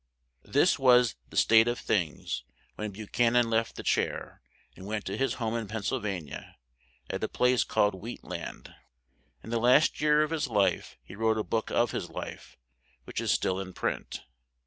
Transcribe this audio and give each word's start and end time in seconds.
This 0.47 0.79
was 0.79 1.15
the 1.29 1.37
state 1.37 1.67
of 1.67 1.77
things 1.77 2.43
when 2.73 2.89
Bu 2.91 3.05
chan 3.05 3.35
an 3.35 3.51
left 3.51 3.75
the 3.75 3.83
chair, 3.83 4.41
and 4.75 4.87
went 4.87 5.05
to 5.05 5.15
his 5.15 5.35
home 5.35 5.53
in 5.53 5.67
Penn 5.67 5.83
syl 5.83 5.99
va 5.99 6.19
ni 6.19 6.31
a, 6.31 6.55
at 7.11 7.23
a 7.23 7.27
place 7.27 7.63
called 7.63 7.93
Wheat 7.93 8.23
land. 8.23 8.73
In 9.43 9.51
the 9.51 9.59
last 9.59 10.01
year 10.01 10.23
of 10.23 10.31
his 10.31 10.47
life 10.47 10.97
he 11.03 11.15
wrote 11.15 11.37
a 11.37 11.43
book 11.43 11.69
of 11.69 11.91
his 11.91 12.09
life, 12.09 12.57
which 13.03 13.21
is 13.21 13.29
still 13.31 13.59
in 13.59 13.73
print. 13.73 14.21